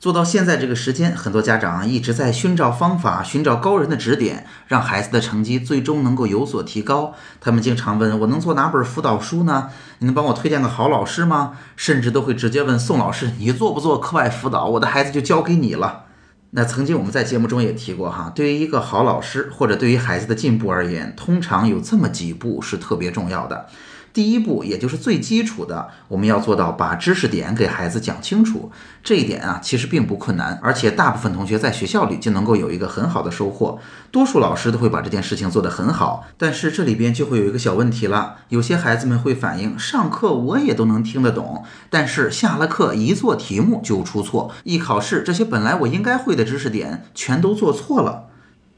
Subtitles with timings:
[0.00, 7.12] 做到现在这个时间，很多家长一直在寻找方法，寻找高人的指点，让孩子的成绩最终能够有所提高。
[7.38, 9.68] 他们经常问我能做哪本辅导书呢？
[9.98, 11.58] 你能帮我推荐个好老师吗？
[11.76, 14.64] 甚至都会直接问宋老师，你做不做课外辅导？
[14.64, 16.04] 我的孩子就交给你了。
[16.52, 23.66] 那曾经我们在节目中也提过哈，对于一个好老师或者对于孩子的进步而言，通常有这么几步是特别重要的。
[24.12, 28.70] 第一步，也就是最基础的，我们要做到把知识点给孩子讲清楚。
[29.02, 33.78] 这一点啊，其实并不困难，而且大部分同学在学校里就能够有一个很好的收获。
[34.10, 36.26] 多数老师都会把这件事情做得很好。
[36.36, 48.29] 但是这里边就会有一个小问题了，有些孩子们会反映，上课我也都能听得懂，但是下了课一做题目就出错，一考试这些本来我应该会的知识点全都做错了。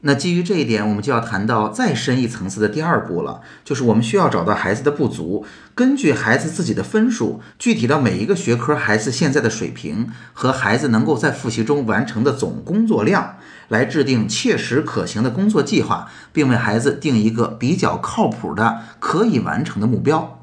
[0.05, 13.37] 那基于这一点，我们就要谈到再深一层次的第二步了，就是我们需要找到孩子的不足，根据孩子自己的分数，具体到每一个学科孩子现在的水平和孩子能够在复习中完成的总工作量，
[13.69, 20.42] 来制定切实可行的工作计划，并为孩子定一个比较靠谱的可以完成的目标。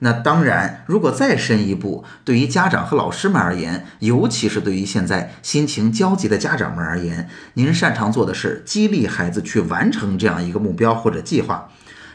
[0.00, 11.68] 那当然，如果再深一步，对于家长和老师们而言，尤其是对于现在心情焦急的家长们而言，您擅长做的是激励孩子去完成这样一个目标或者计划。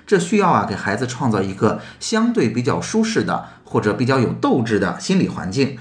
[0.06, 5.78] 这需要啊，给孩子创造一个相对比较舒适的或者比较有斗志的心理环境。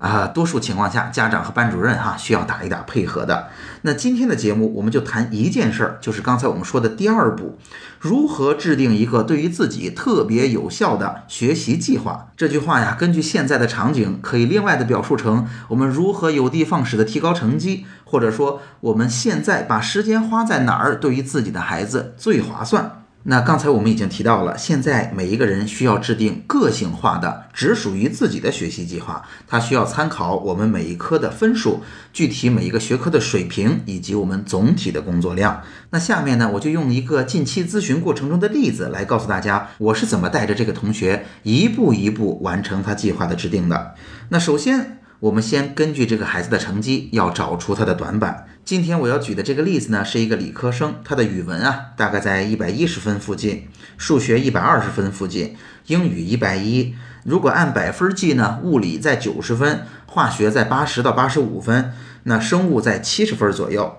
[0.00, 3.48] 啊，多数情况下，家长和班主任哈需要打一打配合的。
[3.82, 7.58] 那今天的节目，我们就谈一件事儿，就是刚才我们说的第二步，
[7.98, 12.28] 如何制定一个对于自己特别有效的学习计划。
[12.34, 22.99] 这句话呀，根据现在的场景，可以另外的表述成我们如何有的放矢的提高成绩，或者说我们现在把时间花在哪儿，对于自己的孩子最划算。
[23.24, 29.22] 那刚才我们已经提到了，现在每一个人需要制定个性化的、只属于自己的学习计划。
[29.46, 31.82] 它需要参考我们每一科的分数、
[32.14, 35.62] 具体每一个学科的水平以及我们总体的工作量。
[35.90, 43.94] 那下面呢，我就用一个近期咨询过程中的例子来告诉大家，我是怎么带着这个同学一步一步完成他计划的制定的。
[44.30, 44.99] 那首先。
[45.20, 48.46] 我们先根据这个孩子的成绩，要找出他的短板。
[48.64, 55.54] 今天我要举的这个例子呢，是一个理科生，他的语文啊大概在一百一十分附近，数学一百二十分附近，
[55.88, 56.94] 英语一百一。
[57.22, 61.92] 如果按百分计呢，物理在九十分，化学在八十到八十五分，
[62.22, 63.98] 那生物在七十分左右。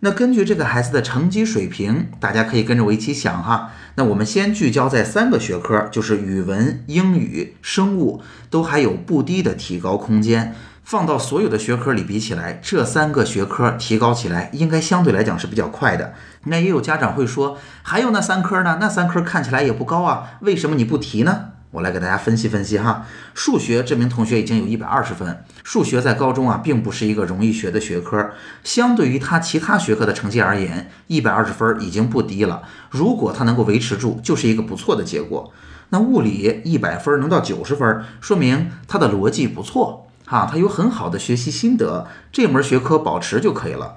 [0.00, 3.72] 那根据这个孩子的成绩水平，大家可以跟着我一起想哈。
[3.96, 10.54] 那我们先聚焦在三个学科，就是语文、英语、生物，都还有不低的提高空间。
[10.84, 16.14] 放到所有的学科里比起来，这三个学科提高起来应该相对来讲是比较快的。
[16.44, 18.78] 那也有家长会说，还有那三科呢？
[18.80, 21.46] 那三科看起来也不高啊，为什么你不提呢？
[21.70, 25.44] 我来给大家分析分析哈，数学这名同学已经有一百二十分。
[25.62, 28.30] 数学在高中啊，并不是一个容易学的学科，
[28.64, 32.62] 相对于他其他学科的成绩而言，一百二十分已经不低了。
[32.88, 35.52] 如果他能够维持住，就是一个不错的结果。
[35.90, 43.96] 那物理一百分能到九十分，说明他的逻辑不错哈，他有很好的学习心得，这门学科保持就可以了。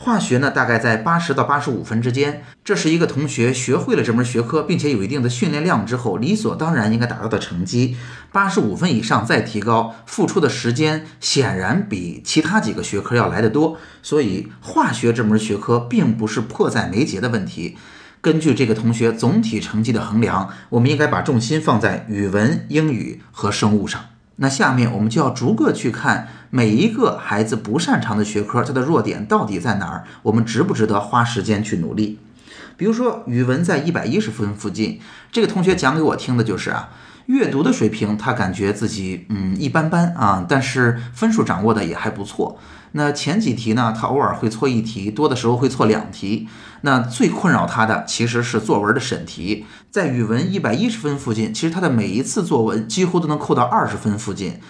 [0.00, 2.44] 化学呢，大概在八十到八十五分之间。
[2.62, 7.96] 这是一个同学学会了这门学科，并且有一定的训练量之后，理所当然应该达到的成绩。
[8.30, 13.76] 八十五分以上再提高，付出的时间显然比其他几个学科要来得多。
[14.00, 17.76] 所以，化学这门学科并不是迫在眉睫的问题。
[18.20, 24.04] 根据这个同学总体成绩的衡量，我们应该把重心放在语文、英语和生物上。
[24.40, 30.04] 那下面我们就要逐个去看每一个孩子不擅长的学科，它的弱点到底在哪儿？
[30.22, 32.18] 我们值不值得花时间去努力？
[32.76, 35.00] 比如说语文在一百一十分附近，
[35.32, 36.90] 这个同学讲给我听的就是啊，
[37.26, 42.58] 阅读的水平他感觉自己嗯一般般啊，但是分数掌握的也还不错。
[42.92, 46.48] 那前几题呢，他偶尔会错一题，多的时候会错两题。
[46.82, 54.60] 那最困扰他的其实是作文的审题，在语文一百一十分附近，其实他的每一次作文几乎都能扣到二十分附近。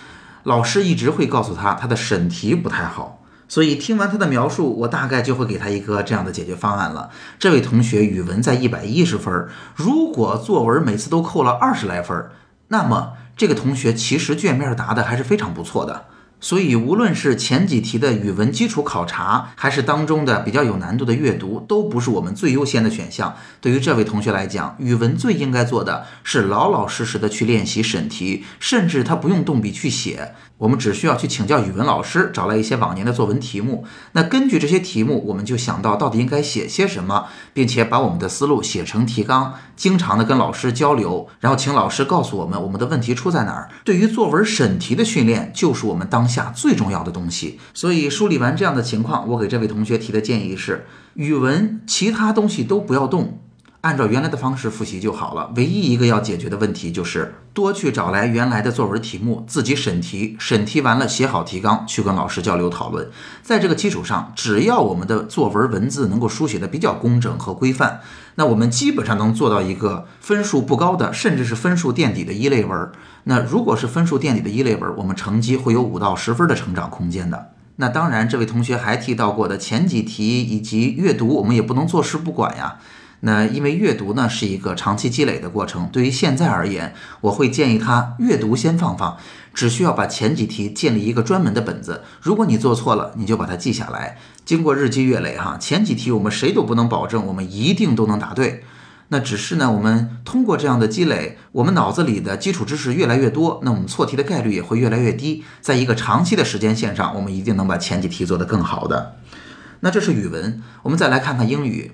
[0.44, 3.22] 老师一直会告诉他，他的审题不太好。
[3.50, 7.10] 所以听完他的描述，我大概就会给他一个这样的解决方案了。
[7.38, 12.26] 这位同学语文在一百一十分，如果作文每次都扣了二十来分，
[12.68, 16.06] 那么这个同学其实卷面答的还是非常不错的。
[16.40, 23.36] 所以，无论是前几题的语文基础考察，还是当中的比较有难度的阅读，都不是我们最优先的选项。
[23.60, 30.34] 对于这位同学来讲，语文最应该做的是老老实实的去练习审题，甚至他不用动笔去写。
[30.58, 33.84] 我们只需要去请教语文老师，找来一些往年的作文题目。
[34.12, 43.68] 那根据这些题目，我们就想到到底应该写些什么，并且把我们的思路写成提纲，经常的跟老师交流，然后请老师告诉我们我们的问题出在哪儿。
[43.84, 47.60] 对于作文审题的训练，就是我们当下最重要的东西。
[47.72, 53.38] 所以梳理完这样的情况，我给这位同学提的建议是：语文其他东西都不要动。
[53.82, 55.52] 按照原来的方式复习就好了。
[55.54, 63.08] 唯一一个要解决的问题就是多去找来原来的作文题目，自己审题，审题完了写好提纲，去跟老师交流讨论。
[63.40, 68.00] 在这个基础上，只要我们的作文文字能够书写的比较工整和规范，
[68.34, 72.90] 那我们基本上能做到一个分数不高的，甚至是分数垫底的一类文。
[73.24, 77.52] 那如果是分数垫底的一类文，我们成绩会有五到十分的成长空间的。
[77.76, 82.78] 那当然，这位同学还提到过的前几题以及阅读，我们也不能坐视不管呀。
[83.20, 89.16] 那因为阅读呢是一个长期积累的过程，对于现在而言，我会建议他阅读先放放，
[89.52, 92.02] 只需要把前几题建立一个专门的本子。
[92.20, 94.18] 如果你做错了，你就把它记下来。
[94.44, 98.62] 经过日积月累，哈，前几题我们谁都不能保证我们一定都能答对。
[99.08, 105.42] 那只是呢，我们通过这样的积累，我们脑子里的基础知识越来越多，那我们错题的概率也会越来越低。
[105.60, 109.16] 在一个长期的时间线上，我们一定能把前几题做得更好的。
[109.80, 111.92] 那这是语文，我们再来看看英语。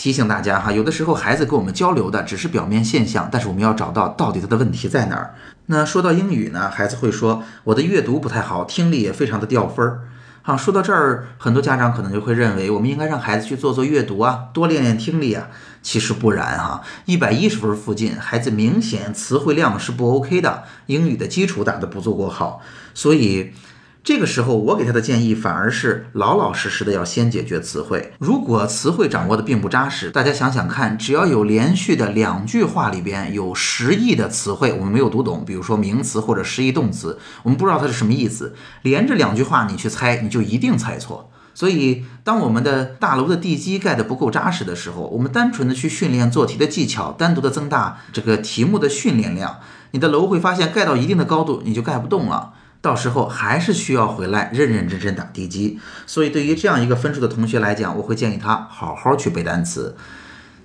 [0.00, 5.34] 提醒大家哈，有的时候孩子跟我们交流的只是表面现象，但是我们要找到到底他的问题在哪儿。
[5.66, 10.08] 那说到英语呢，孩子会说我的阅读不太好，听力也非常的掉分儿。
[10.40, 15.48] 好，说到这儿，很多家长可能就会认为我们应该让孩子去做做阅读啊，多练练听力啊。
[15.82, 22.62] 其实不然哈，一百一十分附近，孩子明显词汇量是不 OK 的，英语的基础打得不足够好，
[22.94, 23.52] 所以。
[24.02, 28.14] 这个时候，我给他的建议反而是老老实实的要先解决词汇。
[28.18, 41.30] 如果词汇掌握的并不扎实，大家想想看，只要有连续的两句话里边有实义的词汇，我们没有读懂，比如说名词或者实义动词，我们不知道它是什么意思，连着两句话你去猜，你就一定猜错。
[41.52, 49.58] 所以，当我们的大楼的地基盖得不够扎实的时候，我们单纯的去训练做题的技巧，单独的增大这个题目的训练量，
[49.90, 52.54] 你的楼会发现盖到一定的高度，你就盖不动了。
[52.82, 59.96] 到时候还是需要回来认认真真打地基，所以对于这样一个分数的同学来讲，我会建议他好好去背单词。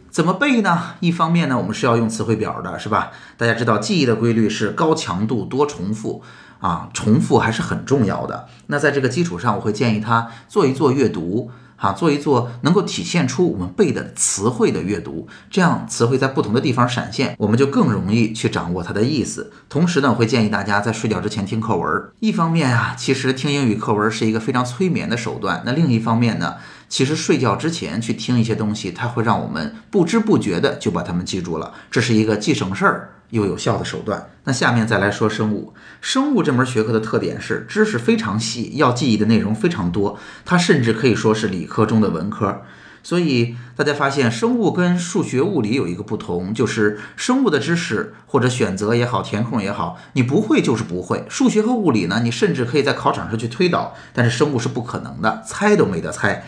[0.09, 0.95] 怎么背呢？
[1.01, 3.12] 一方面呢，我们是要用词汇表的，是吧？
[3.35, 6.23] 大家知道记忆的规律是高强度多重复
[6.62, 8.47] 啊，重复还是很重要的。
[8.67, 11.51] 那在这个基础上，我会建议他做一做阅读。
[11.77, 19.51] 啊，做一做能够体现出我们背的词汇的阅读，这样词汇在不同的地方闪现，我们就更容易去掌握它的意思。
[19.69, 22.10] 同时呢，我会建议大家在睡觉之前听课文。
[22.19, 25.63] 一方面啊，其实听英语课文是一个非常催眠的手段。
[25.66, 26.56] 那另一方面呢，
[26.87, 31.73] 其实睡觉之前去听一些东西，它会让我们不知不觉的就把它们记住了。
[31.89, 33.11] 这是一个既省事儿。
[33.31, 34.29] 又有效的手段。
[34.43, 35.73] 那下面再来说生物。
[35.99, 40.17] 生物这门学科的特点是知识非常细，要记忆的内容非常多。
[40.45, 42.61] 它甚至可以说是理科中的文科。
[43.01, 51.25] 所以大家发现，生物跟数学、物理有一个不同，就是生物的知识或者选择也好，填空也好，你不会就是不会。
[51.27, 56.45] 数学和物理呢，你甚至可以在考场上去推导，但是生物是不可能的，猜都没得猜。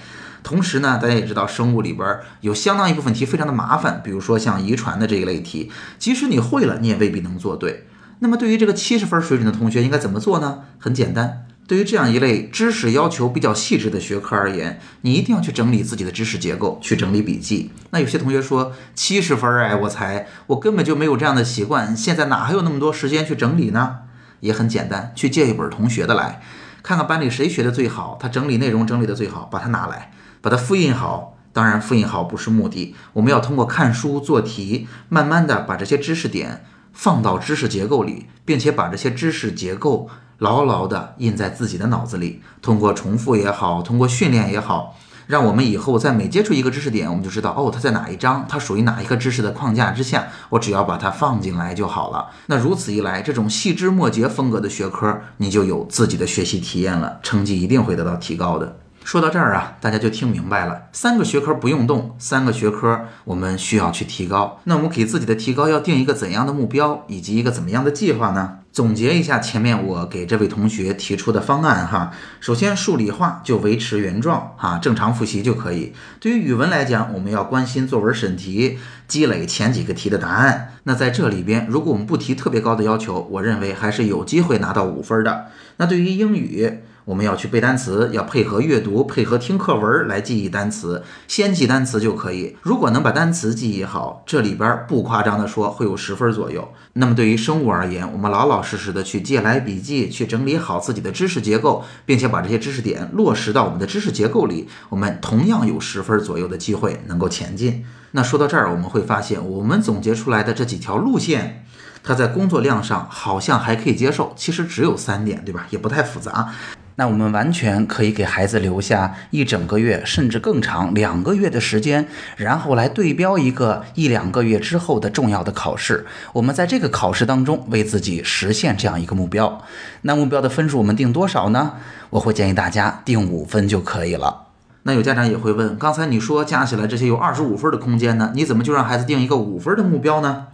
[0.47, 5.69] 同时呢，大家也知道，生物里边有相当一部分题非常的麻烦，比如说像遗传的这一类题，
[5.99, 7.85] 即使你会了，你也未必能做对。
[8.19, 10.59] 那么对于这个七十分水准的同学，应该怎么做呢？
[10.79, 17.73] 很简单，对于这样一类知识要求比较细致的学科而言，你一定要去整理自己的知识结构，去整理笔记。
[17.89, 23.97] 那有些同学说七十分，哎，我才我根本就没有这样的习惯，现在哪还有那么多时间去整理呢？
[24.39, 26.41] 也很简单，去借一本同学的来，
[26.81, 30.13] 看看班里谁学的最好，他整理内容整理的最好，把它拿来。
[30.41, 36.63] 把它复印好，当然复印好不是目的，我们要通过看书做题，慢慢的把这些知识点
[36.93, 42.41] 放到知识结构里，并且把这些知识结构牢牢的印在自己的脑子里。
[42.61, 52.29] 通过重复也好，通过训练也好，让我们以后在每接触一个知识点，我们就知道哦，它在哪一章，它属于哪一个知识的框架之下，我只要把它放进来就好了。
[52.45, 58.77] 那如此一来，这种细枝末节风格的学科，你就有自己的学习体验了，成绩一定会得到提高的。
[59.07, 60.89] 说到这儿啊，大家就听明白了。
[60.91, 64.59] 三个学科不用动，三个学科我们需要去提高。
[64.65, 68.57] 那我们给自己的提高要定一个怎样的目标，以及一个怎么样的计划呢？
[68.77, 72.11] 总结一下前面我给这位同学提出的方案哈。
[72.39, 75.93] 首先，数理化就维持原状哈，正常复习就可以。
[76.19, 80.75] 对于语文来讲，我们要关心作文审题，积累前几个题的答案。
[80.83, 85.47] 那在这里边，如果我们不提特别高的要求，我认为还是有机会拿到五分的。
[85.77, 92.57] 那对于英语，我们要去背单词，要配合阅读，配合听课文来记忆单词，先记单词就可以。
[92.61, 96.73] 如果能把单词记忆好，这里边不夸张的说，会有十分左右。
[96.93, 107.85] 那么对于生物而言，我们老老实时的去借来笔记，去整理好自己的知识结构，并且把这些知识点落实到我们的知识结构里，我们同样有十分左右的机会能够前进。
[108.11, 111.63] 那说到这儿，我们会发现，我们总结出来的这几条路线。
[112.03, 115.67] 它在工作量上好像还可以接受，其实只有三点，对吧？
[115.71, 116.53] 也不太复杂。
[116.99, 126.07] 那我们完全可以给孩子留下一整个月，甚至更长两个月的时间，然后来对标一个一两个月之后的重要的考试。
[126.33, 129.61] 我们在这个考试当中为自己实现这样一个目标。
[130.01, 131.73] 那目标的分数我们定多少呢？
[132.09, 134.47] 我会建议大家定五分就可以了。
[134.81, 140.47] 那有家长也会问，刚才你说加起来这些有二十五分的空间呢，你怎么就让孩子定一个五分的目标呢？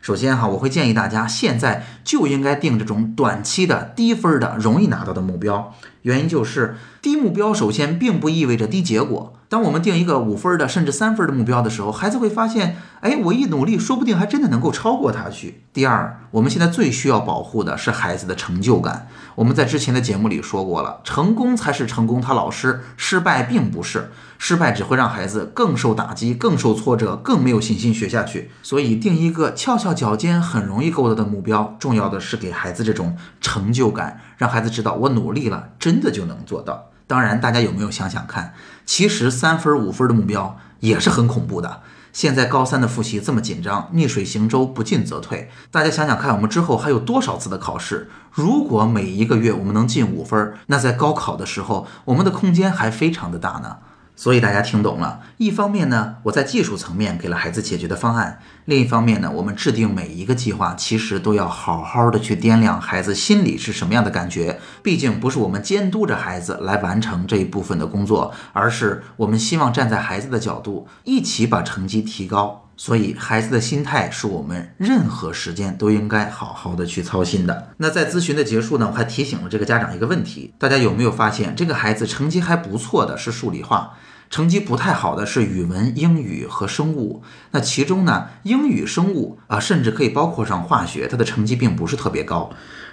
[0.00, 5.74] 首先哈，我会建议大家现在就应该定这种短期的低分的、容易拿到的目标。
[6.02, 9.34] 原因就是低目标，首先并不意味着低结果。
[9.50, 15.62] 当我们定一个五分的甚至三分的目标的时候，孩子会发现，哎，我一努力，说不定还真的能够超过他去。
[15.72, 19.08] 第二，我们现在最需要保护的是孩子的成就感。
[19.36, 28.50] 我们在之前的节目里说过了，成功才是成功他老师，失败并不是，失败只会让孩子更受打击、更受挫折、更没有信心学下去。
[28.62, 36.86] 所以，定一个翘翘脚尖、很容易够到的目标，重要的是给孩子这种成就感，让孩子知道我努力了，真的就能做到。
[37.06, 38.54] 当然，大家有没有想想看？
[38.86, 41.82] 其实三分五分的目标也是很恐怖的。
[42.12, 45.50] 现在高三的复习这么紧张，逆水行舟，不进则退。
[45.70, 48.08] 大家想想看，我们之后还有多少次的考试？
[48.32, 53.78] 如果每一个月我们能进五分，那在高考的时候，我们的空间还非常的大呢。
[54.18, 64.58] 所以大家听懂了，一方面呢，我在技术层面给了孩子解决的方案；另一方面呢，我们制定每一个计划，其实都要好好的去掂量孩子心里是什么样的感觉。
[64.82, 72.67] 毕竟不是我们监督着孩子来完成这一部分的工作，而是我们希望站在孩子的角度，一起把成绩提高。
[72.78, 77.74] 所以孩子的心态是我们任何时间都应该好好的去操心的。
[77.78, 83.98] 那在咨询的结束呢，我还提醒了这个家长一个问题：大家有没有发现，这个孩子成绩还不错的是数理化？
[84.30, 87.22] 成绩不太好的是语文、英语和生物。
[87.50, 92.50] 那其中呢，英语、生物啊，甚至可以包括上化学，它的成绩并不是特别高。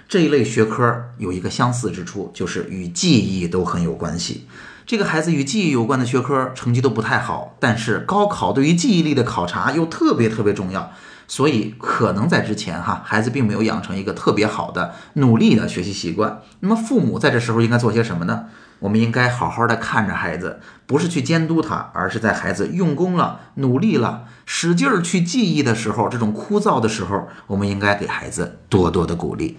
[0.07, 4.47] 这一类学科有一个相似之处，就是与记忆都很有关系。
[4.85, 10.91] 这个孩子与记忆有关的学科成绩都不太好，但是高考对于记忆力的考察又特别特别重要。
[11.27, 16.39] 所以可能在之前哈，孩子并没有养成一个特别好的努力的学习习惯。
[16.59, 18.45] 那么父母在这时候应该做些什么呢？
[18.77, 29.57] 我们应该好好的看着孩子，不是去监督他，而是在孩子用功了、努力了、使劲儿去记忆的时候，这种枯燥的时候，我们应该给孩子多多的鼓励。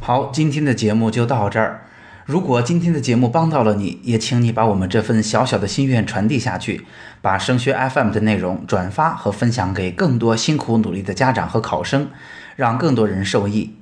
[0.00, 1.86] 好，今天的节目就到这儿。
[2.24, 6.86] 如果今天的节目帮到了你，也请你把我们这份小小的心愿传递下去，
[7.20, 12.10] 把升学 FM 的内容转发和分享给更多辛苦努力的家长和考生，
[12.54, 13.76] 让更多人受益。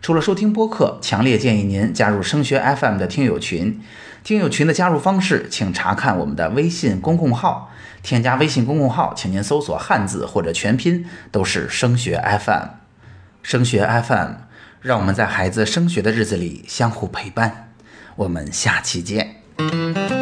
[0.00, 3.80] 除了收听播客，强烈建议您加入升学 FM 的听友群。
[4.24, 7.70] 听友群的加入方式，请查看我们的微信公共号。
[8.02, 12.68] 添加微信公共号，请您搜索汉字或者全拼，都是升学 FM。
[13.42, 14.30] 升学 FM，
[14.80, 17.71] 让我们在孩子升学的日子里相互陪伴。
[18.16, 20.21] 我们下期见。